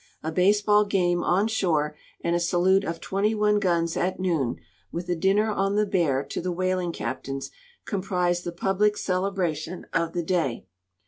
.A 0.23 0.31
baseball 0.31 0.83
game 0.83 1.23
on 1.23 1.45
shore 1.47 1.95
and 2.23 2.35
a 2.35 2.39
salute 2.39 2.83
of 2.83 2.99
twenty 2.99 3.35
one 3.35 3.59
guns 3.59 3.95
at 3.95 4.19
noon, 4.19 4.55
with 4.91 5.07
a 5.09 5.15
dinner 5.15 5.51
on 5.51 5.75
the 5.75 5.85
Bear 5.85 6.23
to 6.23 6.41
the 6.41 6.51
whaling 6.51 6.91
captains, 6.91 7.51
comprised 7.85 8.43
the 8.43 8.51
public 8.51 8.97
celebration 8.97 9.85
of 9.93 10.13
the 10.13 10.23
day. 10.23 10.65